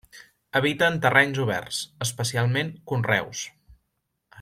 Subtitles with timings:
[0.59, 3.49] Habita en terrenys oberts, especialment conreus.